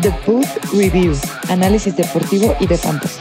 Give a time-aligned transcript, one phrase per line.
[0.00, 1.14] The Booth Review,
[1.48, 3.20] análisis deportivo y de fantasy.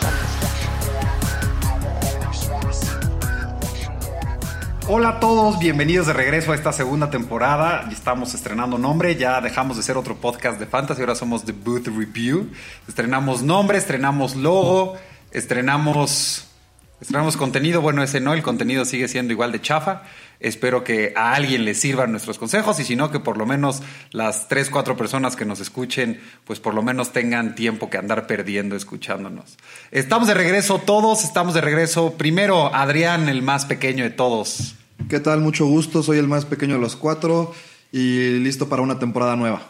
[4.87, 7.87] Hola a todos, bienvenidos de regreso a esta segunda temporada.
[7.91, 11.87] Estamos estrenando nombre, ya dejamos de ser otro podcast de fantasy, ahora somos The Booth
[11.87, 12.49] Review.
[12.87, 14.95] Estrenamos nombre, estrenamos logo,
[15.31, 16.50] estrenamos
[17.01, 20.03] estrenamos contenido, bueno, ese no, el contenido sigue siendo igual de chafa.
[20.39, 23.81] Espero que a alguien le sirvan nuestros consejos y si no, que por lo menos
[24.11, 28.27] las tres, cuatro personas que nos escuchen, pues por lo menos tengan tiempo que andar
[28.27, 29.57] perdiendo escuchándonos.
[29.91, 32.13] Estamos de regreso todos, estamos de regreso.
[32.17, 34.75] Primero, Adrián, el más pequeño de todos.
[35.09, 35.41] ¿Qué tal?
[35.41, 37.53] Mucho gusto, soy el más pequeño de los cuatro
[37.91, 39.61] y listo para una temporada nueva.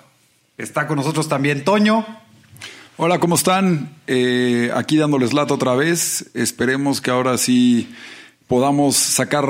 [0.57, 2.05] Está con nosotros también Toño.
[3.04, 3.90] Hola, ¿cómo están?
[4.05, 6.30] Eh, aquí dándoles lata otra vez.
[6.36, 7.91] Esperemos que ahora sí
[8.52, 9.46] podamos sacar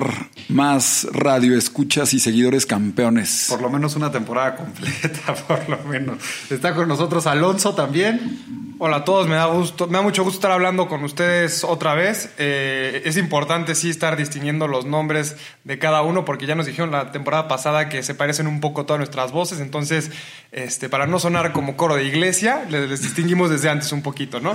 [0.47, 3.47] más radio escuchas y seguidores campeones.
[3.49, 6.19] Por lo menos una temporada completa, por lo menos.
[6.51, 8.75] Está con nosotros Alonso también.
[8.77, 11.95] Hola a todos, me da gusto, me da mucho gusto estar hablando con ustedes otra
[11.95, 12.31] vez.
[12.37, 16.91] Eh, es importante sí estar distinguiendo los nombres de cada uno porque ya nos dijeron
[16.91, 20.11] la temporada pasada que se parecen un poco todas nuestras voces, entonces
[20.51, 24.39] este, para no sonar como coro de iglesia, les, les distinguimos desde antes un poquito,
[24.39, 24.53] ¿no?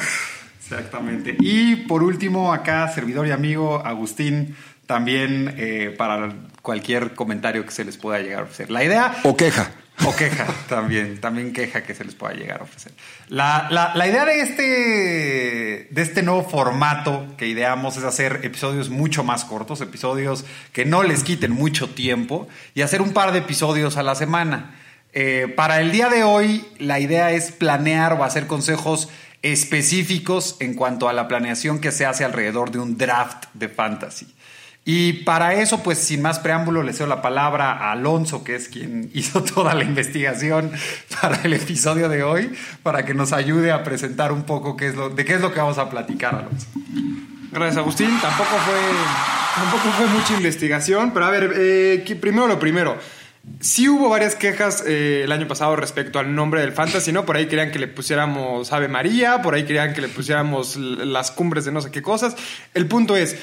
[0.71, 1.37] Exactamente.
[1.39, 7.85] Y por último, acá, servidor y amigo Agustín, también eh, para cualquier comentario que se
[7.85, 8.71] les pueda llegar a ofrecer.
[8.71, 9.17] La idea...
[9.23, 9.71] O queja.
[10.05, 12.93] O queja, también, también queja que se les pueda llegar a ofrecer.
[13.29, 18.91] La, la, la, idea de este, de este nuevo formato que ideamos es hacer episodios
[18.91, 23.39] mucho más cortos, episodios que no les quiten mucho tiempo y hacer un par de
[23.39, 24.75] episodios a la semana.
[25.13, 29.09] Eh, para el día de hoy, la idea es planear o hacer consejos
[29.53, 34.27] específicos en cuanto a la planeación que se hace alrededor de un draft de fantasy.
[34.89, 38.69] Y para eso, pues sin más preámbulo, le cedo la palabra a Alonso, que es
[38.69, 40.71] quien hizo toda la investigación
[41.21, 44.95] para el episodio de hoy, para que nos ayude a presentar un poco qué es
[44.95, 46.67] lo, de qué es lo que vamos a platicar, Alonso.
[47.51, 48.11] Gracias, Agustín.
[48.21, 48.81] Tampoco fue,
[49.57, 52.97] tampoco fue mucha investigación, pero a ver, eh, primero lo primero.
[53.61, 57.25] Sí hubo varias quejas eh, el año pasado respecto al nombre del fantasy, ¿no?
[57.25, 61.31] Por ahí querían que le pusiéramos Ave María, por ahí querían que le pusiéramos las
[61.31, 62.37] cumbres de no sé qué cosas.
[62.75, 63.37] El punto es,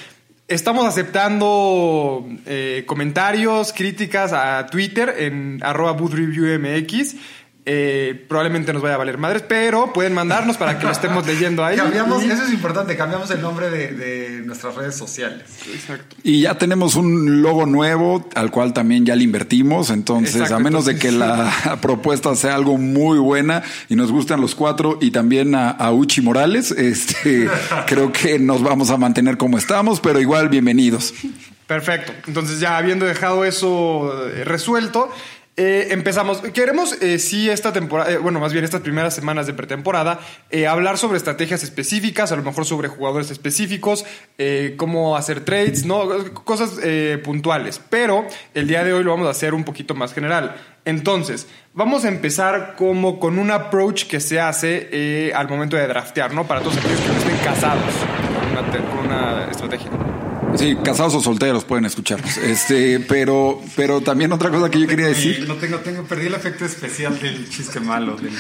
[0.48, 7.16] estamos aceptando eh, comentarios, críticas a Twitter en arroba bootreviewmx.
[7.66, 11.64] Eh, probablemente nos vaya a valer madres, pero pueden mandarnos para que lo estemos leyendo
[11.64, 11.78] ahí.
[11.78, 15.44] Cambiamos, Y- eso es importante, cambiamos el nombre de, de nuestras redes sociales.
[15.74, 16.18] Exacto.
[16.24, 19.92] Y ya tenemos un logo nuevo al cual también ya le invertimos.
[19.92, 24.42] Entonces, Exacto, a menos de que la propuesta sea algo muy buena y nos gustan
[24.42, 27.48] los cuatro y también a, a Uchi Morales, este,
[27.88, 31.14] creo que nos vamos a mantener como estamos, pero igual bienvenidos.
[31.66, 32.12] Perfecto.
[32.28, 35.10] Entonces, ya habiendo dejado eso eh, resuelto,
[35.56, 36.42] eh, empezamos.
[36.42, 40.20] Queremos, eh, sí, esta temporada, eh, bueno, más bien estas primeras semanas de pretemporada,
[40.50, 44.04] eh, hablar sobre estrategias específicas, a lo mejor sobre jugadores específicos,
[44.38, 46.08] eh, cómo hacer trades, ¿no?
[46.34, 46.72] Cosas
[47.24, 47.80] puntuales.
[47.90, 50.56] Pero el día de hoy lo vamos a hacer un poquito más general.
[50.86, 56.34] Entonces, vamos a empezar como con un approach que se hace al momento de draftear,
[56.34, 56.48] ¿no?
[56.48, 58.23] Para todos aquellos que no estén casados
[58.60, 59.90] una, con una estrategia.
[60.56, 62.38] Sí, casados o solteros pueden escucharnos.
[62.38, 65.46] Este, pero, pero también otra cosa que yo quería decir.
[65.48, 68.16] No tengo, tengo, perdí el efecto especial del chiste malo.
[68.18, 68.32] del-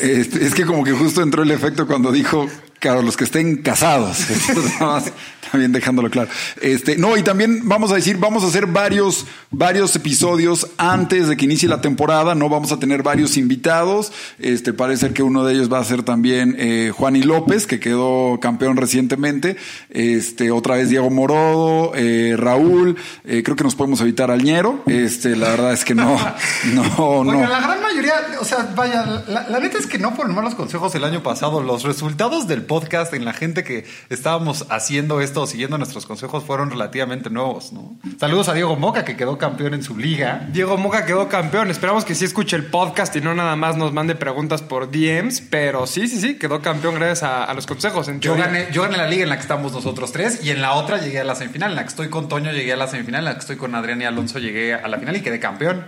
[0.00, 2.48] Este, es que como que justo entró el efecto cuando dijo,
[2.78, 4.18] claro, los que estén casados.
[4.48, 5.12] Entonces, nada más,
[5.50, 6.30] también dejándolo claro.
[6.60, 11.36] Este, no, y también vamos a decir, vamos a hacer varios, varios episodios antes de
[11.36, 12.34] que inicie la temporada.
[12.34, 14.12] No vamos a tener varios invitados.
[14.38, 17.80] Este, parece que uno de ellos va a ser también eh, Juan y López, que
[17.80, 19.56] quedó campeón recientemente.
[19.90, 22.96] Este, otra vez Diego Morodo, eh, Raúl.
[23.24, 24.82] eh, creo que nos podemos evitar al ñero.
[24.86, 26.16] Este, la verdad es que no,
[26.72, 27.48] no, Bueno, no.
[27.48, 30.94] la gran mayoría, o sea, vaya, la, la neta es que no fueron malos consejos
[30.94, 31.62] el año pasado.
[31.62, 36.44] Los resultados del podcast en la gente que estábamos haciendo esto o siguiendo nuestros consejos
[36.44, 37.96] fueron relativamente nuevos, ¿no?
[38.18, 40.48] Saludos a Diego Moca, que quedó campeón en su liga.
[40.52, 41.70] Diego Moca quedó campeón.
[41.70, 45.40] Esperamos que sí escuche el podcast y no nada más nos mande preguntas por DMs.
[45.50, 48.08] Pero sí, sí, sí, quedó campeón gracias a, a los consejos.
[48.08, 50.62] En Yo gané, yo gané la liga en la que estamos nosotros tres y en
[50.62, 51.70] la otra llegué a la semifinal.
[51.70, 53.20] En la que estoy con Toño llegué a la semifinal.
[53.20, 55.86] En la que estoy con Adrián y Alonso llegué a la final y quedé campeón.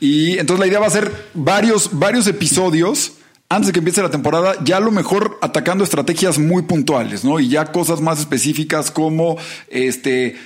[0.00, 3.18] Y entonces la idea va a ser varios, varios episodios
[3.54, 7.38] antes que empiece la temporada, ya a lo mejor atacando estrategias muy puntuales, ¿no?
[7.38, 9.36] Y ya cosas más específicas como
[9.68, 10.36] este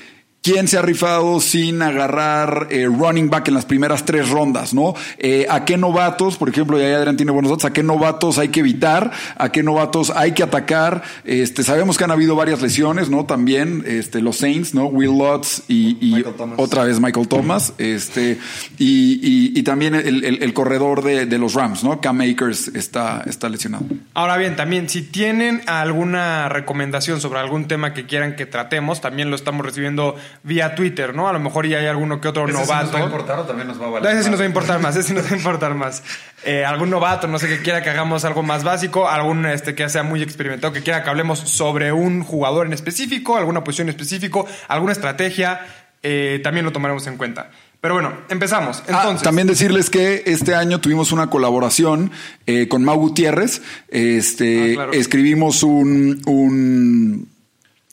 [0.46, 4.94] ¿quién se ha rifado sin agarrar eh, running back en las primeras tres rondas, no?
[5.19, 8.50] Eh, ¿A qué novatos, por ejemplo, ya Adrián tiene buenos datos, a qué novatos hay
[8.50, 11.02] que evitar, a qué novatos hay que atacar?
[11.25, 13.26] Este, sabemos que han habido varias lesiones, ¿no?
[13.26, 14.87] También, este, los Saints, ¿no?
[14.87, 16.25] Will Lutz y,
[16.56, 18.38] otra vez Michael Thomas, este,
[18.78, 22.00] y, y- y también el, el- el corredor de, de los Rams, ¿no?
[22.00, 23.84] Cam Akers está, está lesionado.
[24.14, 29.31] Ahora bien, también si tienen alguna recomendación sobre algún tema que quieran que tratemos, también
[29.31, 31.28] lo estamos recibiendo vía Twitter, ¿no?
[31.28, 32.84] A lo mejor ya hay alguno que otro ¿Ese sí novato.
[32.86, 34.12] nos va a importar o también nos va a No, valer?
[34.12, 36.02] ese sí nos va a importar más, ese sí nos va a importar más.
[36.44, 39.88] Eh, algún novato, no sé, que quiera que hagamos algo más básico, algún este, que
[39.88, 43.94] sea muy experimentado, que quiera que hablemos sobre un jugador en específico, alguna posición en
[43.94, 45.60] específico, alguna estrategia,
[46.02, 47.50] eh, también lo tomaremos en cuenta.
[47.80, 48.78] Pero bueno, empezamos.
[48.88, 52.10] Ah, Entonces, también decirles que este año tuvimos una colaboración
[52.46, 53.60] eh, con Mau Gutiérrez.
[53.88, 54.92] Este, Ah, claro.
[54.92, 57.28] Escribimos un, un,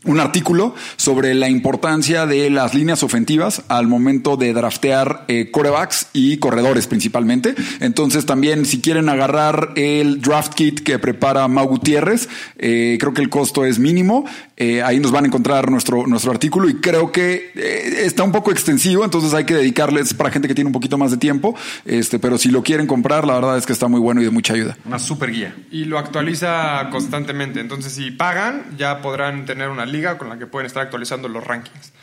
[0.05, 6.07] un artículo sobre la importancia de las líneas ofensivas al momento de draftear eh, corebacks
[6.13, 7.55] y corredores principalmente.
[7.79, 13.21] Entonces también si quieren agarrar el draft kit que prepara Mau Gutiérrez, eh, creo que
[13.21, 14.25] el costo es mínimo.
[14.55, 18.31] Eh, ahí nos van a encontrar nuestro, nuestro artículo y creo que eh, está un
[18.31, 21.55] poco extensivo, entonces hay que dedicarles para gente que tiene un poquito más de tiempo.
[21.85, 24.29] Este, pero si lo quieren comprar, la verdad es que está muy bueno y de
[24.29, 24.77] mucha ayuda.
[24.85, 25.55] Una super guía.
[25.71, 27.59] y lo actualiza constantemente.
[27.59, 31.45] Entonces, si pagan, ya podrán tener una liga con la que pueden estar actualizando los
[31.45, 31.93] rankings.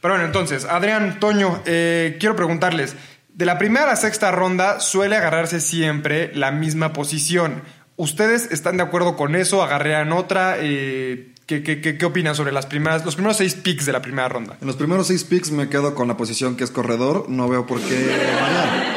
[0.00, 2.96] Pero bueno, entonces, Adrián, Toño, eh, quiero preguntarles,
[3.34, 7.62] de la primera a la sexta ronda suele agarrarse siempre la misma posición.
[7.96, 9.62] ¿Ustedes están de acuerdo con eso?
[9.62, 10.56] ¿Agarrean otra?
[10.58, 14.00] Eh, ¿qué, qué, qué, qué opinan sobre las primeras, los primeros seis picks de la
[14.00, 14.56] primera ronda?
[14.60, 17.26] En los primeros seis picks me quedo con la posición que es corredor.
[17.28, 18.06] No veo por qué
[18.40, 18.90] variar.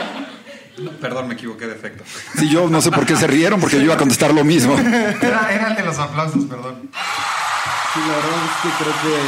[1.01, 2.03] Perdón, me equivoqué de efecto.
[2.38, 4.77] Si yo no sé por qué se rieron, porque yo iba a contestar lo mismo.
[5.21, 6.89] Era, era el de los aplausos, perdón.
[7.94, 9.19] Sí, la verdad es que creo que.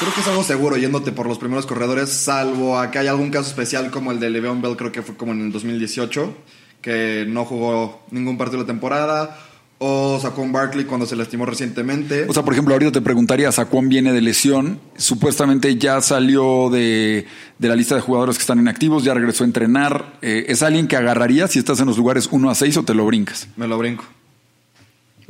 [0.00, 3.30] Creo que es algo seguro yéndote por los primeros corredores, salvo a que haya algún
[3.30, 6.34] caso especial como el de Le'Veon Bell, creo que fue como en el 2018,
[6.80, 9.38] que no jugó ningún partido de la temporada,
[9.78, 12.26] o Saquon Barkley cuando se lastimó recientemente.
[12.28, 17.26] O sea, por ejemplo, ahorita te preguntaría, Saquon viene de lesión, supuestamente ya salió de,
[17.58, 20.18] de la lista de jugadores que están inactivos, ya regresó a entrenar.
[20.22, 22.94] Eh, ¿Es alguien que agarraría si estás en los lugares 1 a 6 o te
[22.94, 23.46] lo brincas?
[23.56, 24.04] Me lo brinco.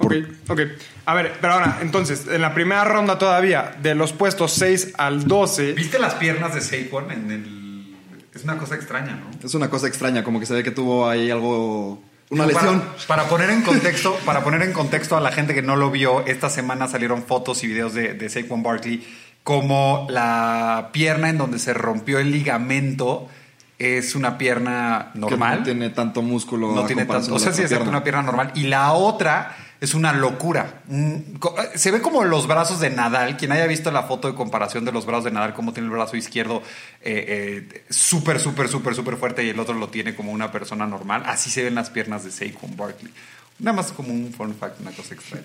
[0.02, 0.14] Ok,
[0.48, 0.60] ok.
[1.06, 5.26] A ver, pero ahora, entonces, en la primera ronda todavía, de los puestos 6 al
[5.26, 7.96] 12, ¿Viste las piernas de Saquon en el...?
[8.34, 9.46] Es una cosa extraña, ¿no?
[9.46, 12.02] Es una cosa extraña, como que se ve que tuvo ahí algo.
[12.30, 12.82] Una Para- lesión.
[13.06, 16.24] Para, poner en contexto, para poner en contexto a la gente que no lo vio,
[16.26, 19.06] esta semana salieron fotos y videos de, de Saquon Barkley
[19.42, 23.28] como la pierna en donde se rompió el ligamento
[23.78, 25.58] es una pierna que normal.
[25.58, 26.72] no tiene tanto músculo.
[26.72, 27.34] No a tiene tanto.
[27.34, 27.88] O sea, sí, pierna.
[27.88, 28.52] una pierna normal.
[28.54, 30.82] Y la otra es una locura.
[30.88, 33.36] Un- co- se ve como los brazos de Nadal.
[33.36, 35.92] Quien haya visto la foto de comparación de los brazos de Nadal, cómo tiene el
[35.92, 36.62] brazo izquierdo
[37.02, 40.86] eh, eh, súper, súper, súper, súper fuerte y el otro lo tiene como una persona
[40.86, 41.24] normal.
[41.26, 43.12] Así se ven las piernas de Saquon Barkley.
[43.58, 45.44] Nada más como un fun fact, una cosa extraña.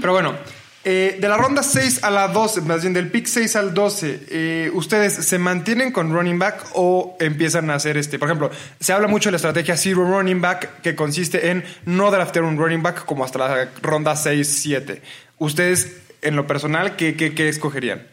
[0.00, 0.34] Pero bueno,
[0.82, 4.26] eh, de la ronda 6 a la 12, más bien del pick 6 al 12,
[4.30, 8.18] eh, ¿ustedes se mantienen con running back o empiezan a hacer este?
[8.18, 8.50] Por ejemplo,
[8.80, 12.56] se habla mucho de la estrategia zero running back, que consiste en no draftear un
[12.56, 15.00] running back como hasta la ronda 6-7.
[15.36, 18.06] ¿Ustedes, en lo personal, qué, qué, qué escogerían?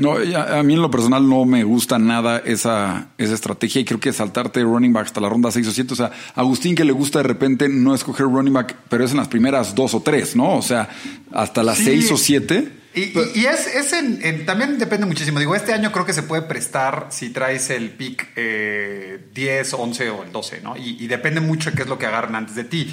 [0.00, 3.84] No, a, a mí en lo personal no me gusta nada esa, esa estrategia y
[3.84, 5.92] creo que saltarte running back hasta la ronda 6 o 7.
[5.92, 9.18] O sea, Agustín que le gusta de repente no escoger running back, pero es en
[9.18, 10.56] las primeras dos o tres, ¿no?
[10.56, 10.88] O sea,
[11.32, 11.84] hasta las Sí.
[11.84, 12.72] 6 o 7.
[12.92, 15.38] Y, y- y es, es en, en- también depende muchísimo.
[15.38, 20.10] Digo, este año creo que se puede prestar si traes el pick eh, 10, 11
[20.10, 20.76] o el 12, ¿no?
[20.76, 22.92] Y, y depende mucho de qué es lo que agarran antes de ti.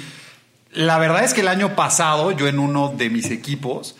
[0.72, 3.96] La verdad es que el año pasado, yo en uno de mis equipos,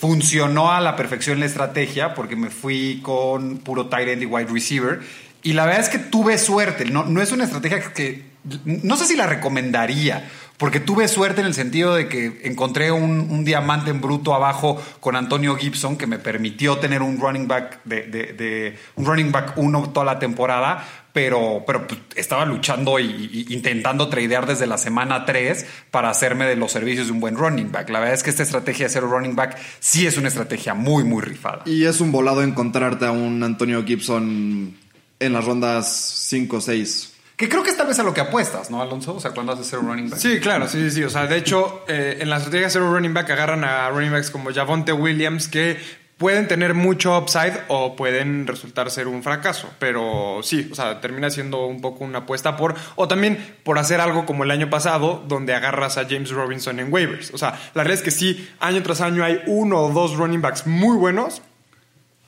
[0.00, 4.50] funcionó a la perfección la estrategia porque me fui con puro tight end y wide
[4.50, 5.00] receiver.
[5.42, 6.86] Y la verdad es que tuve suerte.
[6.86, 8.24] No, no es una estrategia que.
[8.64, 10.30] No sé si la recomendaría.
[10.60, 15.16] Porque tuve suerte en el sentido de que encontré un, diamante en bruto abajo con
[15.16, 19.54] Antonio Gibson que me permitió tener un running back de, de- de- un running back
[19.56, 25.24] uno toda la temporada, pero, pero pues, estaba luchando y intentando tradear desde la semana
[25.24, 27.88] 3 para hacerme de los servicios de un buen running back.
[27.88, 31.04] La verdad es que esta estrategia de ser running back sí es una estrategia muy,
[31.04, 31.62] muy rifada.
[31.64, 34.76] Y es un volado encontrarte a un Antonio Gibson
[35.20, 35.90] en las rondas
[36.28, 37.09] 5 o 6.
[37.40, 39.14] Que creo que es tal vez a lo que apuestas, ¿no, Alonso?
[39.14, 40.20] O sea, cuando haces un running back.
[40.20, 41.04] Sí, claro, sí, sí, sí.
[41.04, 44.12] O sea, de hecho, eh, en la estrategia de zero running back agarran a running
[44.12, 45.78] backs como Javonte Williams que
[46.18, 49.70] pueden tener mucho upside o pueden resultar ser un fracaso.
[49.78, 52.74] Pero sí, o sea, termina siendo un poco una apuesta por.
[52.96, 56.92] O también por hacer algo como el año pasado, donde agarras a James Robinson en
[56.92, 57.32] waivers.
[57.32, 60.42] O sea, la realidad es que sí, año tras año hay uno o dos running
[60.42, 61.40] backs muy buenos.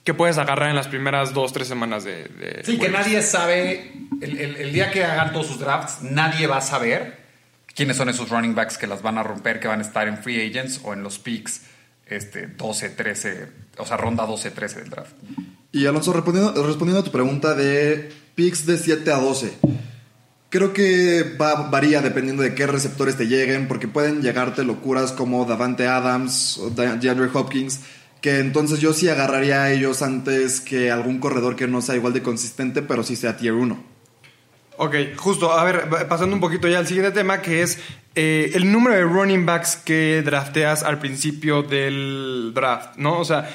[0.05, 2.25] Que puedes agarrar en las primeras dos, tres semanas de...
[2.25, 6.47] de Sí, que nadie sabe, el, el- el día que hagan todos sus drafts, nadie
[6.47, 7.19] va a saber
[7.75, 10.19] quiénes son esos running backs que las van a romper, que van a estar en
[10.19, 11.63] free agents o en los picks
[12.07, 15.13] este, 12, 13, o sea, ronda 12, 13 del draft.
[15.71, 19.53] Y Alonso, respondiendo, respondiendo a tu pregunta de picks de 7 a 12.
[20.51, 25.47] Creo que va, varía dependiendo de qué receptores te lleguen, porque pueden llegarte locuras como
[25.47, 27.81] Davante Adams DeAndre Hopkins,
[28.23, 32.15] que entonces yo sí agarraría a ellos antes que algún corredor que no sea igual
[32.15, 33.93] de consistente, pero sí sea tier 1.
[34.79, 37.79] Ok, justo, a ver, pasando un poquito ya al siguiente tema, que es
[38.15, 43.19] eh, el número de running backs que drafteas al principio del draft, ¿no?
[43.19, 43.51] O sea,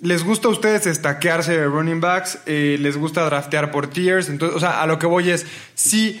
[0.00, 2.38] ¿les gusta a ustedes estaquearse de running backs?
[2.46, 4.28] Eh, ¿Les gusta draftear por tiers?
[4.28, 6.20] Entonces, o sea, a lo que voy es, sí,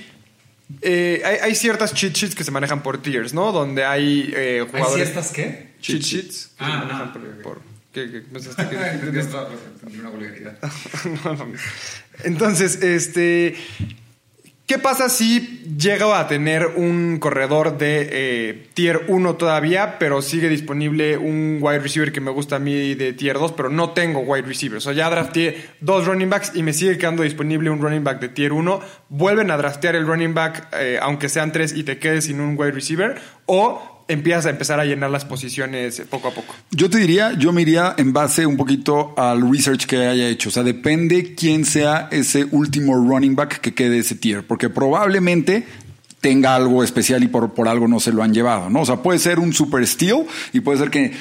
[0.82, 3.52] eh, hay, hay ciertas cheat sheets que se manejan por tiers, ¿no?
[3.52, 5.10] Donde hay eh, jugadores...
[5.34, 5.74] qué?
[5.80, 7.22] cheat sheets que se Ah, manejan ah, por...
[7.22, 7.42] ok, ok.
[7.42, 8.76] por- ¿qué- qué pensaste que-
[10.00, 10.58] una vulgaridad.
[12.24, 13.54] Entonces, este.
[14.66, 20.50] ¿Qué pasa si llego a tener un corredor de eh, tier 1 todavía, pero sigue
[20.50, 24.20] disponible un wide receiver que me gusta a mí de tier 2, pero no tengo
[24.20, 24.76] wide receiver?
[24.76, 28.20] O sea, ya drafteé dos running backs y me sigue quedando disponible un running back
[28.20, 28.80] de tier 1.
[29.08, 32.54] Vuelven a draftear el running back, eh, aunque sean tres, y te quedes sin un
[32.58, 36.54] wide receiver, o empiezas a empezar a llenar las posiciones poco a poco.
[36.70, 40.48] Yo te diría, yo me iría en base un poquito al research que haya hecho.
[40.48, 44.46] O sea, depende quién sea ese último running back que quede ese tier.
[44.46, 45.66] Porque probablemente
[46.20, 48.80] tenga algo especial y por, por algo no se lo han llevado, ¿no?
[48.80, 51.12] O sea, puede ser un super steal y puede ser que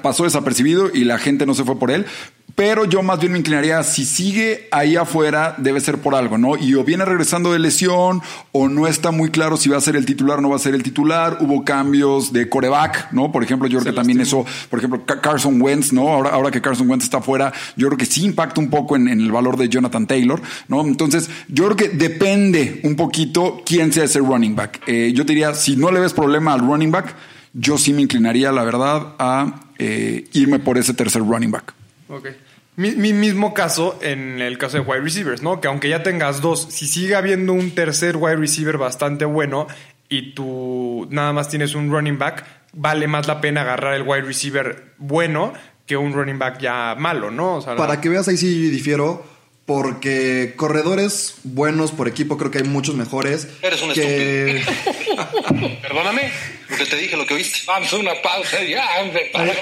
[0.00, 2.06] pasó desapercibido y la gente no se fue por él.
[2.54, 6.36] Pero yo más bien me inclinaría, a si sigue ahí afuera, debe ser por algo,
[6.36, 6.56] ¿no?
[6.56, 8.20] Y o viene regresando de lesión,
[8.52, 10.58] o no está muy claro si va a ser el titular o no va a
[10.58, 11.38] ser el titular.
[11.40, 13.32] Hubo cambios de coreback, ¿no?
[13.32, 16.08] Por ejemplo, yo creo que también eso, por ejemplo, Ca- Carson Wentz, ¿no?
[16.10, 19.08] Ahora, ahora que Carson Wentz está fuera, yo creo que sí impacta un poco en,
[19.08, 20.82] en el valor de Jonathan Taylor, ¿no?
[20.82, 24.82] Entonces, yo creo que depende un poquito quién sea ese running back.
[24.86, 27.14] Eh, yo te diría, si no le ves problema al running back,
[27.54, 31.74] yo sí me inclinaría, la verdad, a eh, irme por ese tercer running back.
[32.12, 32.28] Ok.
[32.76, 35.60] Mi, mi mismo caso en el caso de wide receivers, ¿no?
[35.60, 39.66] Que aunque ya tengas dos, si sigue habiendo un tercer wide receiver bastante bueno
[40.08, 44.22] y tú nada más tienes un running back, vale más la pena agarrar el wide
[44.22, 45.54] receiver bueno
[45.86, 47.56] que un running back ya malo, ¿no?
[47.56, 49.26] O sea, Para que veas, ahí sí difiero,
[49.64, 53.48] porque corredores buenos por equipo creo que hay muchos mejores.
[53.62, 54.62] Eres un que...
[55.82, 56.30] Perdóname,
[56.68, 57.60] lo que te dije, lo que oíste.
[57.66, 58.86] Vamos a una pausa ya.
[58.94, 59.12] Ahí,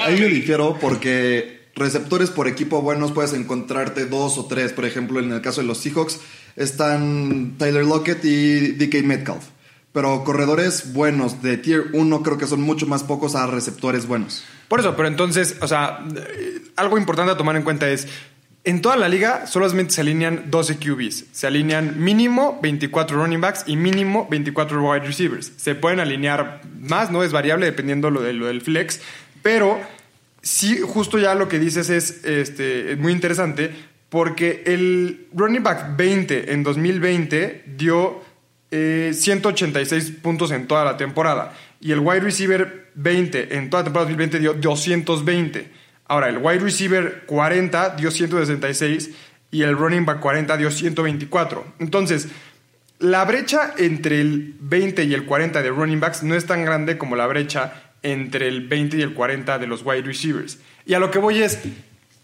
[0.01, 4.73] ahí yo difiero porque receptores por equipo buenos puedes encontrarte dos o tres.
[4.73, 6.21] Por ejemplo, en el caso de los Seahawks
[6.55, 9.45] están Tyler Lockett y DK Metcalf.
[9.93, 14.45] Pero corredores buenos de tier 1 creo que son mucho más pocos a receptores buenos.
[14.69, 16.07] Por eso, pero entonces, o sea,
[16.77, 18.07] algo importante a tomar en cuenta es,
[18.63, 21.25] en toda la liga solamente se alinean 12 QBs.
[21.33, 25.53] Se alinean mínimo 24 running backs y mínimo 24 wide receivers.
[25.57, 29.01] Se pueden alinear más, no es variable dependiendo lo, de, lo del flex,
[29.43, 29.81] pero
[30.43, 33.71] sí, justo ya lo que dices es, este, es muy interesante
[34.09, 38.23] porque el running back 20 en 2020 dio
[38.71, 41.53] eh, 186 puntos en toda la temporada.
[41.81, 45.71] Y el wide receiver 20 en toda la temporada 2020 dio 220.
[46.07, 49.11] Ahora, el wide receiver 40 dio 166
[49.53, 51.65] y el running back 40 dio 124.
[51.79, 52.29] Entonces,
[52.99, 56.99] la brecha entre el 20 y el 40 de running backs no es tan grande
[56.99, 60.59] como la brecha entre el 20 y el 40 de los wide receivers.
[60.87, 61.59] Y a lo que voy es,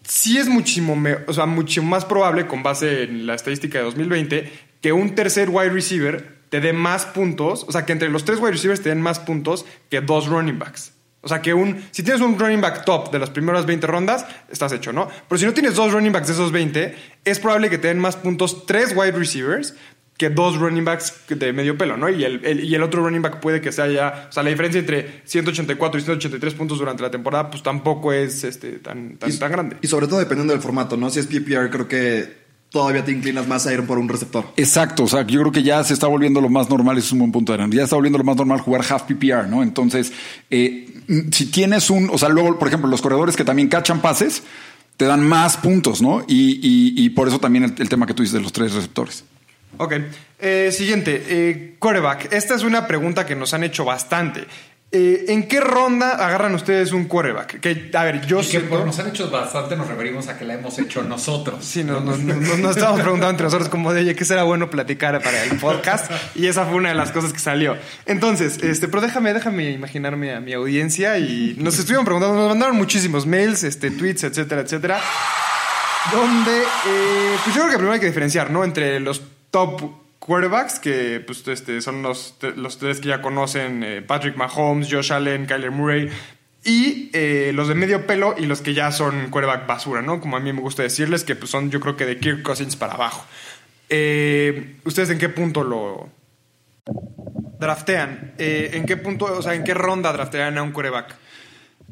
[0.03, 4.53] sí es muchísimo, o sea, mucho más probable, con base en la estadística de 2020,
[4.81, 8.39] que un tercer wide receiver te dé más puntos, o sea, que entre los tres
[8.39, 10.93] wide receivers te den más puntos que dos running backs.
[11.27, 14.25] O sea, que un, si tienes un running back top de las primeras 20 rondas,
[14.49, 15.09] estás hecho, ¿no?
[15.29, 17.99] Pero si no tienes dos running backs de esos 20, es probable que te den
[17.99, 19.75] más puntos tres wide receivers
[20.17, 22.09] que dos running backs de medio pelo, ¿no?
[22.09, 24.27] Y el, el- y el otro running back puede que sea ya...
[24.31, 28.43] O sea, la diferencia entre 184 y 183 puntos durante la temporada, pues tampoco es
[28.45, 29.77] este, tan, tan, tan grande.
[29.83, 31.11] Y sobre todo dependiendo del formato, ¿no?
[31.11, 34.45] Si es PPR creo que todavía te inclinas más a ir por un receptor.
[34.57, 37.13] Exacto, o sea, yo creo que ya se está volviendo lo más normal, eso es
[37.13, 39.63] un buen punto de Ya está volviendo lo más normal jugar half PPR, ¿no?
[39.63, 40.13] Entonces,
[40.51, 40.93] eh,
[41.31, 44.43] si tienes un, o sea, luego, por ejemplo, los corredores que también cachan pases,
[44.97, 46.25] te dan más puntos, ¿no?
[46.27, 48.73] Y, y- y por eso también el, el tema que tú dices de los tres
[48.75, 49.25] receptores.
[49.79, 49.95] Ok.
[50.39, 52.33] Eh, siguiente, eh, quarterback.
[52.33, 54.45] Esta es una pregunta que nos han hecho bastante.
[54.93, 57.59] Eh, ¿En qué ronda agarran ustedes un quarterback?
[57.61, 60.45] Que, a ver, yo Y que por nos han hecho bastante nos referimos a que
[60.45, 61.65] la hemos hecho nosotros.
[61.65, 64.71] Sí, nos, nos, nos- nos estábamos preguntando entre nosotros como de, oye, ¿qué será bueno
[64.71, 66.09] platicar para el podcast?
[66.37, 67.77] Y esa fue una de las cosas que salió.
[68.07, 72.77] Entonces, este, pero déjame, déjame imaginarme a mi audiencia y nos estuvieron preguntando, nos mandaron
[72.77, 75.01] muchísimos mails, este, tweets, etcétera, etcétera.
[76.13, 78.63] donde, eh, pues yo creo que primero hay que diferenciar, ¿no?
[78.63, 79.21] Entre los
[79.57, 79.81] top
[80.19, 85.15] quarterbacks, que pues este, son los, los tres que ya conocen, eh, Patrick Mahomes, Josh
[85.15, 86.11] Allen, Kyler Murray,
[86.63, 90.21] y eh, los de medio pelo y los que ya son quarterback basura, ¿no?
[90.21, 92.77] Como a mí me gusta decirles, que pues, son yo creo que de Kirk Cousins
[92.77, 93.25] para abajo.
[93.89, 96.11] Eh, ¿Ustedes en qué punto lo
[97.59, 98.35] draftean?
[98.37, 101.17] ¿En qué punto, o sea, en qué ronda draftean a un quarterback?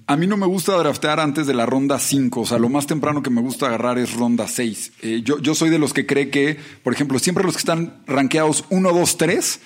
[0.06, 2.86] A mí no me gusta draftear antes de la ronda 5, o sea, lo más
[2.86, 4.92] temprano que me gusta agarrar es ronda 6.
[5.22, 8.64] yo, yo soy de los que cree que, por ejemplo, siempre los que están rankeados
[8.68, 9.60] 1, 2, 3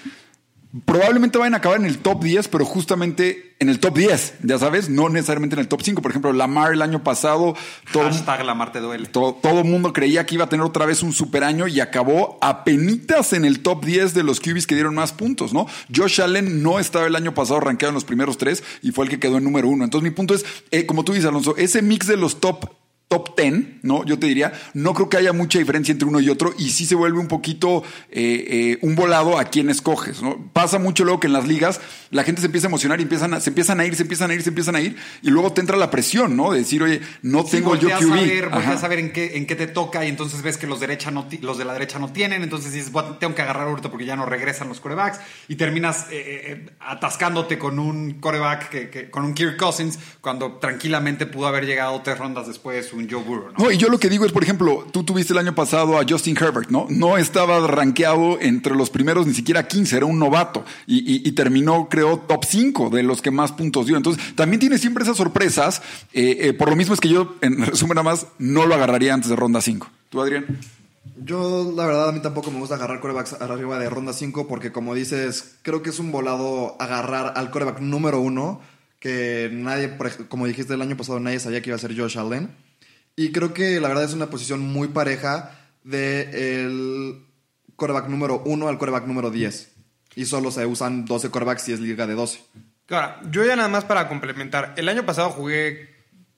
[0.85, 4.59] probablemente vayan a acabar en el top 10, pero justamente en el top 10, ya
[4.59, 6.03] sabes, no necesariamente en el top 5.
[6.03, 7.57] Por ejemplo, Lamar el año pasado,
[7.93, 9.07] todo, Hashtag Lamar te duele.
[9.07, 12.39] todo, el mundo creía que iba a tener otra vez un super año y acabó
[12.41, 15.67] a penitas en el top 10 de los QBs que dieron más puntos, ¿no?
[15.95, 19.11] Josh Allen no estaba el año pasado rankeado en los primeros tres y fue el
[19.11, 19.85] que quedó en número uno.
[19.85, 22.78] Entonces mi punto es, eh, como tú dices, Alonso, ese mix de los top
[23.09, 24.05] top 10, ¿no?
[24.05, 26.85] Yo te diría, no creo que haya mucha diferencia entre uno y otro y sí
[26.85, 30.51] se vuelve un poquito eh, eh, un volado a quién escoges, ¿no?
[30.53, 33.33] Pasa mucho luego que en las ligas la gente se empieza a emocionar y empiezan
[33.33, 35.53] a, se empiezan a ir, se empiezan a ir, se empiezan a ir y luego
[35.55, 36.53] te entra la presión, ¿no?
[36.53, 38.51] De decir, oye, no tengo yo QB.
[38.51, 41.11] volteas a ver en qué, en qué te toca y entonces ves que los, derecha
[41.11, 44.05] no los de la derecha no tienen, entonces dices, "Bueno, tengo que agarrar ahorita porque
[44.05, 49.11] ya no regresan los corebacks y terminas eh, eh, atascándote con un coreback, que, que-
[49.11, 53.53] con un Kirk Cousins, cuando tranquilamente pudo haber llegado tres rondas después un Joe Burrow,
[53.57, 53.65] ¿no?
[53.65, 56.05] No, y yo lo que digo es, por ejemplo, tú tuviste el año pasado a
[56.09, 56.87] Justin Herbert, ¿no?
[56.91, 60.65] No estaba rankeado entre los primeros ni siquiera 15, era un novato.
[60.87, 63.97] Y, y- y terminó, creo, top 5 de los que más puntos dio.
[63.97, 65.81] Entonces, también tiene siempre esas sorpresas.
[66.13, 69.15] Eh, eh, por lo mismo es que yo, en resumen nada más, no lo agarraría
[69.15, 69.89] antes de ronda 5.
[70.11, 70.47] ¿Tú, Adrián?
[71.25, 74.71] Yo, la verdad, a mí tampoco me gusta agarrar corebacks arriba de ronda 5 porque,
[74.73, 78.61] como dices, creo que es un volado agarrar al coreback número uno
[79.01, 79.97] que nadie,
[80.29, 82.51] como dijiste el año pasado, nadie sabía que iba a ser Josh Allen.
[83.19, 85.51] Y creo que la verdad es una posición muy pareja
[85.83, 87.27] de el
[87.75, 89.73] coreback número uno al coreback número 10.
[90.15, 92.41] Y solo se usan 12 corebacks y es liga de 12.
[92.91, 94.73] Ahora, yo ya nada más para complementar.
[94.77, 95.97] El año pasado jugué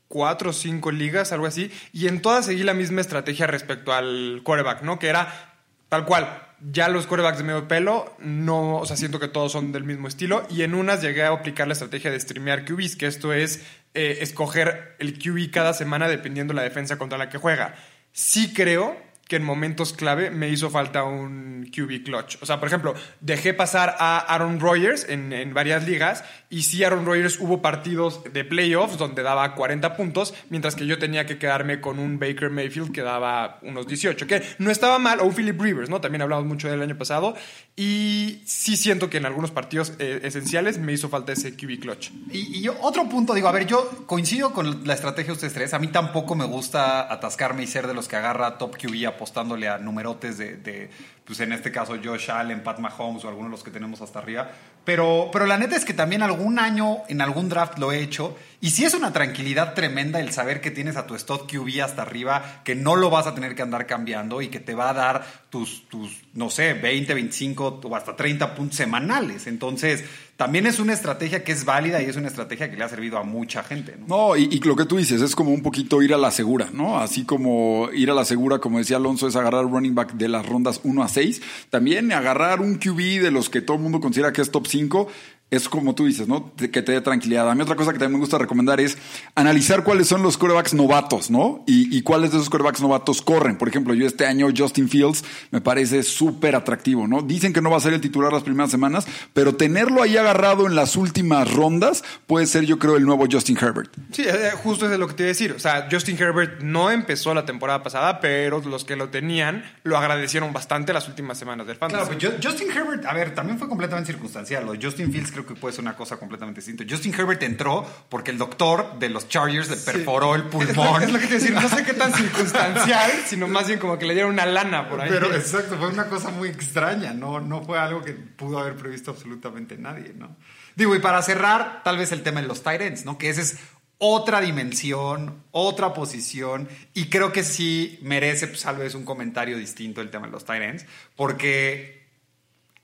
[0.09, 4.41] cuatro o cinco ligas, algo así, y en todas seguí la misma estrategia respecto al
[4.43, 4.99] quarterback, ¿no?
[4.99, 5.53] Que era
[5.91, 6.47] tal cual.
[6.73, 10.09] Ya los quarterbacks de medio pelo, no, o sea, siento que todos son del mismo
[10.09, 10.47] estilo.
[10.49, 13.63] Y en unas llegué a aplicar la estrategia de streamear QBs, que esto es
[13.95, 17.75] eh, escoger el QB cada semana dependiendo la defensa contra la que juega.
[18.13, 18.97] Sí creo
[19.31, 22.37] que en momentos clave me hizo falta un QB clutch.
[22.43, 26.83] O sea, por ejemplo, dejé pasar a Aaron Rodgers en, en varias ligas y sí
[26.83, 31.39] Aaron Rodgers hubo partidos de playoffs donde daba 40 puntos, mientras que yo tenía que
[31.39, 35.33] quedarme con un Baker Mayfield que daba unos 18, que no estaba mal, o un
[35.33, 36.01] Philip Rivers, ¿no?
[36.01, 37.37] También hablamos mucho del año pasado
[37.77, 42.11] y sí siento que en algunos partidos eh, esenciales me hizo falta ese QB clutch.
[42.33, 45.73] Y, yo, otro punto, digo, a ver, yo coincido con la estrategia de ustedes tres.
[45.73, 49.69] A mí tampoco me gusta atascarme y ser de los que agarra top QB apostándole
[49.69, 50.91] a numerotes de, de,
[51.25, 54.19] pues en este caso Josh Allen, Pat Mahomes o algunos de los que tenemos hasta
[54.19, 54.51] arriba.
[54.91, 58.37] Pero, pero la neta es que también algún año en algún draft lo he hecho.
[58.63, 62.03] Y sí es una tranquilidad tremenda el saber que tienes a tu stud QB hasta
[62.03, 64.95] arriba, que no lo vas a tener que andar cambiando y que te va a
[64.95, 69.47] dar tus, tus no sé, 20, 25 o hasta 30 puntos semanales.
[69.47, 70.05] Entonces,
[70.37, 73.19] también es una estrategia que es válida y es una estrategia que le ha servido
[73.19, 73.97] a mucha gente.
[73.99, 74.07] ¿no?
[74.07, 76.69] No, y, y lo que tú dices es como un poquito ir a la segura,
[76.73, 76.99] ¿no?
[76.99, 80.47] Así como ir a la segura, como decía Alonso, es agarrar running back de las
[80.47, 81.43] rondas 1 a 6.
[81.71, 85.09] También agarrar un QB de los que todo el mundo considera que es top 5.
[85.51, 86.53] Es como tú dices, ¿no?
[86.55, 87.51] Que te dé tranquilidad.
[87.51, 88.97] A mí otra cosa que también me gusta recomendar es
[89.35, 91.65] analizar cuáles son los corebacks novatos, ¿no?
[91.67, 93.57] Y, y cuáles de esos corebacks novatos corren.
[93.59, 97.23] Por ejemplo, yo este año Justin Fields me parece súper atractivo, ¿no?
[97.23, 100.67] Dicen que no va a ser el titular las primeras semanas, pero tenerlo ahí agarrado
[100.69, 103.93] en las últimas rondas puede ser, yo creo, el nuevo Justin Herbert.
[104.13, 105.53] Sí, eh, justo es de lo que te iba a decir.
[105.53, 109.99] O sea, Justin Herbert no empezó la temporada pasada, pero los que lo tenían lo
[109.99, 112.05] agradecieron bastante las últimas semanas del fantasy.
[112.05, 114.65] Claro, pues Ju- Justin Herbert, a ver, también fue completamente circunstancial.
[114.81, 116.85] Justin Fields creo que puede ser una cosa completamente distinta.
[116.89, 121.03] Justin Herbert entró porque el doctor de los Chargers le perforó el pulmón.
[121.03, 124.07] Es lo que te decir, no sé qué tan circunstancial, sino más bien como que
[124.07, 125.09] le dieron una lana por ahí.
[125.11, 129.11] Pero exacto, fue una cosa muy extraña, no, no fue algo que pudo haber previsto
[129.11, 130.37] absolutamente nadie, ¿no?
[130.77, 133.19] Digo, y para cerrar, tal vez el tema de los ends, ¿no?
[133.19, 133.59] Que ese es
[133.99, 140.01] otra dimensión, otra posición, y creo que sí merece, pues, tal vez un comentario distinto
[140.01, 142.01] el tema de los ends, porque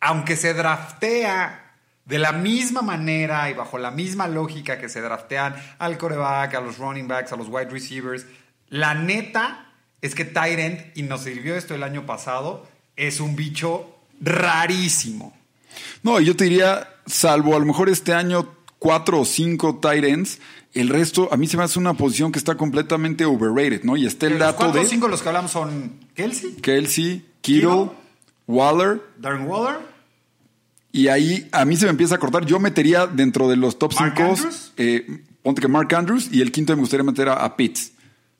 [0.01, 1.66] aunque se draftea
[2.07, 6.61] de la misma manera y bajo la misma lógica que se draftean al coreback, a
[6.61, 8.27] los running backs, a los wide receivers,
[8.69, 12.67] la neta es que Tyrant, y nos sirvió esto el año pasado,
[12.97, 15.37] es un bicho rarísimo.
[16.03, 20.39] No, yo te diría, salvo a lo mejor este año cuatro o cinco ends,
[20.75, 23.97] el resto a mí se me hace una posición que está completamente overrated, ¿no?
[23.97, 27.71] Y está el Los dato cuatro de cinco los que hablamos son Kelsey, Kelsey, Kittle,
[27.71, 27.91] Kittle.
[28.47, 29.79] Waller, Darren Waller,
[30.99, 32.45] y ahí a mí se me empieza a cortar.
[32.47, 34.73] Yo metería dentro de los top Mark 5, Andrews.
[34.77, 35.07] eh,
[35.43, 37.93] ponte que Mark Andrews, y el quinto me gustaría meter a, a Pitts.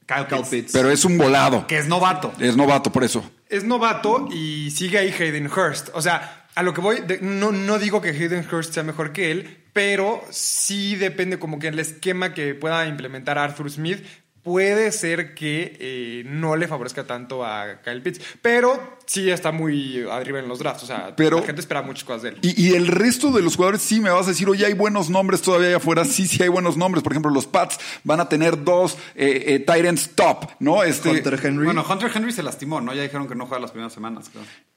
[0.07, 0.73] Kyle, Kyle Pitts, Pitts.
[0.73, 1.67] Pero es un volado.
[1.67, 2.33] que es novato.
[2.41, 3.29] Es novato, por eso.
[3.49, 5.89] es novato y sigue ahí Hayden Hurst.
[5.95, 9.13] O sea, a lo que voy, de- no, no digo que Hayden Hurst sea mejor
[9.13, 13.99] que él, pero sí depende como que el esquema que pueda implementar Arthur Smith
[14.47, 18.21] puede ser que eh, no le favorezca tanto a Kyle Pitts.
[18.41, 20.85] Pero sí está muy arriba en los drafts.
[20.85, 22.39] O sea, Pero- la gente espera muchas cosas de él.
[22.43, 25.11] Y, y el resto de los jugadores sí me vas a decir, oye, hay buenos
[25.11, 26.05] nombres todavía allá afuera.
[26.05, 27.03] Sí, sí hay buenos nombres.
[27.03, 30.85] Por ejemplo, los Pats van a tener dos eh, eh, ends top, ¿no?
[30.85, 31.65] Este, Hunter Henry.
[31.65, 32.95] Bueno, Hunter Henry se lastimó, ¿no?
[32.95, 34.31] Ya dijeron que no juega las primeras semanas.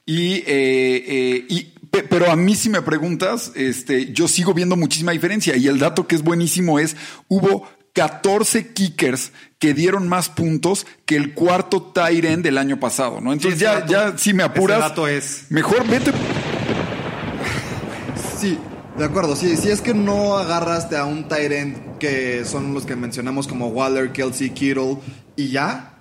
[0.04, 4.74] Y, eh, eh, y- pe- pero a mí si me preguntas, este, yo sigo viendo
[4.74, 5.56] muchísima diferencia.
[5.56, 6.96] Y el dato que es buenísimo es,
[7.28, 13.20] hubo 14 kickers que dieron más puntos que el cuarto tight end del año pasado,
[13.20, 13.32] ¿no?
[13.32, 16.12] Entonces Sí, ya, dato- ya si me apuras, ese dato es- mejor vete.
[18.38, 18.58] Sí,
[18.96, 19.36] de acuerdo.
[19.36, 23.46] Sí, si es que no agarraste a un tight end que son los que mencionamos
[23.46, 24.98] como Waller, Kelsey, Kittle
[25.36, 25.94] y ya,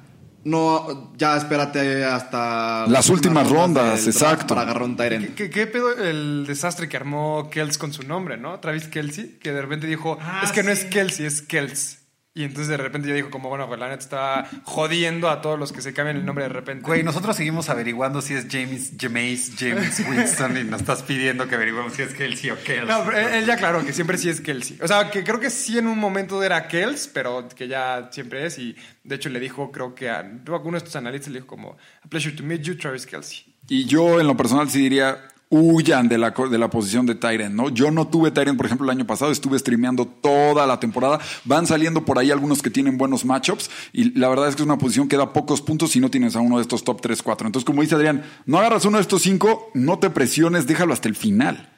[0.44, 4.48] no, ya espérate hasta Las últimas rondas, del exacto.
[4.48, 8.38] para agarrar un ¿Qué, qué- qué pedo el desastre que armó Kels con su nombre,
[8.38, 8.60] no?
[8.60, 12.00] Travis Kelsey, que de repente dijo, Ah, es que no es Kelsey, es Kels.
[12.36, 15.58] Y entonces de repente ya dijo como, bueno, pues la neta está jodiendo a todos
[15.58, 16.86] los que se cambian el nombre de repente.
[16.86, 21.56] Güey, nosotros seguimos averiguando si es James, James, James Winston y nos estás pidiendo que
[21.56, 22.88] averiguemos si es Kelsey o Kelsey.
[22.88, 24.78] No, pero él, él ya aclaró que siempre sí es Kelsey.
[24.82, 28.46] O sea, que creo que sí en un momento era Kels, pero que ya siempre
[28.46, 28.60] es.
[28.60, 31.78] Y de hecho le dijo, creo que a alguno de estos analistas le dijo como,
[32.04, 33.56] a pleasure to meet you, Travis Kelsey.
[33.68, 37.56] Y yo en lo personal sí diría, huyan de la, de la posición de Tyrant,
[37.56, 37.70] ¿no?
[37.70, 41.20] Yo no tuve Tyrant, por ejemplo, el año pasado, estuve streameando toda la temporada.
[41.44, 44.68] Van saliendo por ahí algunos que tienen buenos matchups y la verdad es que es
[44.68, 47.24] una posición que da pocos puntos si no tienes a uno de estos top 3,
[47.24, 47.48] 4.
[47.48, 51.08] Entonces, como dice Adrián, no agarras uno de estos cinco, no te presiones, déjalo hasta
[51.08, 51.70] el final.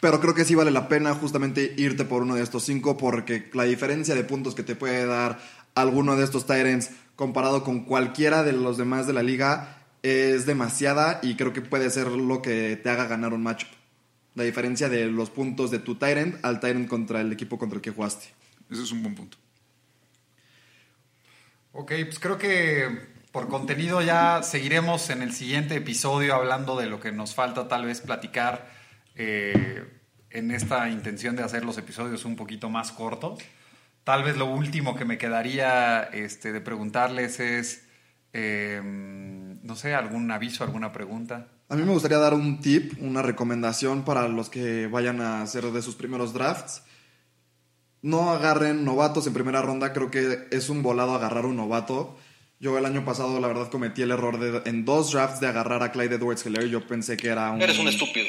[0.00, 3.50] Pero creo que sí vale la pena justamente irte por uno de estos cinco porque
[3.52, 5.38] la diferencia de puntos que te puede dar
[5.74, 11.20] alguno de estos Tyrants comparado con cualquiera de los demás de la liga es demasiada
[11.22, 13.68] y creo que puede ser lo que te haga ganar un matchup.
[14.34, 17.82] La diferencia de los puntos de tu Tyrant al Tyrant contra el equipo contra el
[17.82, 18.26] que jugaste.
[18.70, 19.38] Ese es un buen punto.
[21.72, 22.88] Ok, pues creo que
[23.32, 27.84] por contenido ya seguiremos en el siguiente episodio hablando de lo que nos falta tal
[27.84, 28.70] vez platicar
[29.14, 29.84] eh,
[30.30, 33.40] en esta intención de hacer los episodios un poquito más cortos.
[34.04, 37.85] Tal vez lo último que me quedaría este, de preguntarles es,
[38.38, 41.48] eh, no sé, algún aviso, alguna pregunta.
[41.70, 45.64] A mí me gustaría dar un tip, una recomendación para los que vayan a hacer
[45.64, 46.82] de sus primeros drafts.
[48.02, 52.18] No agarren novatos en primera ronda, creo que es un volado agarrar un novato.
[52.60, 55.82] Yo el año pasado, la verdad, cometí el error de en dos drafts de agarrar
[55.82, 56.68] a Clyde Edwards Helaire.
[56.68, 58.26] Yo pensé que era un, Eres un estúpido.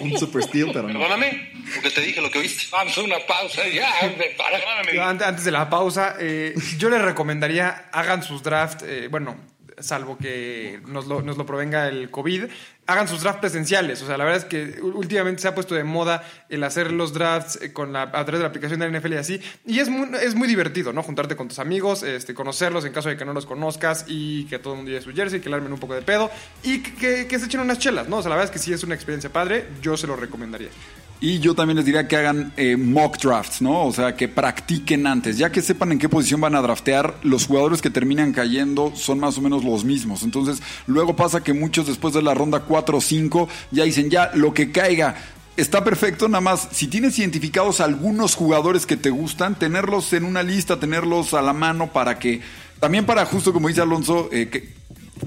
[0.00, 0.98] Un super steal, pero no.
[0.98, 2.64] Perdóname, porque te dije lo que oíste.
[2.70, 5.00] Vamos a una pausa ya, perdóname.
[5.00, 9.36] Ante- Antes de la pausa, eh, yo les recomendaría hagan sus drafts, eh, bueno,
[9.78, 12.44] salvo que nos lo, nos lo provenga el COVID,
[12.86, 14.02] hagan sus drafts presenciales.
[14.02, 17.12] O sea, la verdad es que últimamente se ha puesto de moda el hacer los
[17.12, 19.40] drafts eh, con la, a través de la aplicación de la NFL y así.
[19.66, 21.02] Y es muy, es muy divertido, ¿no?
[21.02, 24.58] Juntarte con tus amigos, este, conocerlos en caso de que no los conozcas y que
[24.58, 26.30] todo el mundo lleve su jersey, que le armen un poco de pedo
[26.62, 28.18] y que se echen unas chelas, ¿no?
[28.18, 30.70] O sea, la verdad es que sí es una experiencia padre, yo se lo recomendaría.
[31.20, 33.86] Y yo también les diría que hagan eh, mock drafts, ¿no?
[33.86, 35.38] O sea, que practiquen antes.
[35.38, 39.20] Ya que sepan en qué posición van a draftear, los jugadores que terminan cayendo son
[39.20, 40.22] más o menos los mismos.
[40.22, 44.32] Entonces, luego pasa que muchos después de la ronda 4 o 5 ya dicen, ya,
[44.34, 45.14] lo que caiga.
[45.56, 50.42] Está perfecto, nada más, si tienes identificados algunos jugadores que te gustan, tenerlos en una
[50.42, 52.40] lista, tenerlos a la mano para que,
[52.80, 54.74] también para justo como dice Alonso, eh, que,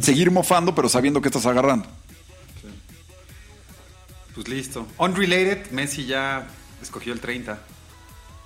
[0.02, 1.88] seguir mofando, pero sabiendo que estás agarrando.
[4.38, 4.86] Pues listo.
[5.00, 6.48] Unrelated, Messi ya
[6.80, 7.60] escogió el 30.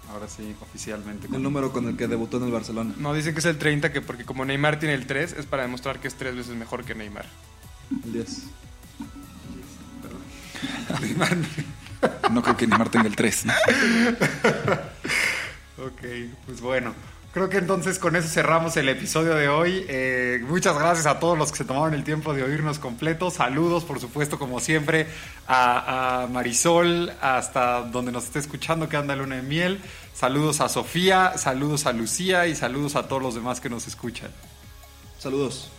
[0.10, 1.28] Ahora sí, oficialmente.
[1.28, 2.94] El número con el que debutó en el Barcelona.
[2.98, 5.64] No, dicen que es el 30, que porque como Neymar tiene el 3, es para
[5.64, 7.26] demostrar que es tres veces mejor que Neymar.
[8.06, 8.44] El 10.
[12.32, 13.46] No creo que Neymar tenga el 3.
[13.48, 13.54] ¿no?
[15.78, 16.04] Ok,
[16.46, 16.94] pues bueno.
[17.34, 19.86] Creo que entonces con eso cerramos el episodio de hoy.
[19.88, 23.32] Eh, muchas gracias a todos los que se tomaron el tiempo de oírnos completo.
[23.32, 25.08] Saludos, por supuesto, como siempre,
[25.48, 29.80] a, a Marisol, hasta donde nos esté escuchando, que anda luna de miel.
[30.14, 34.30] Saludos a Sofía, saludos a Lucía y saludos a todos los demás que nos escuchan.
[35.18, 35.72] Saludos.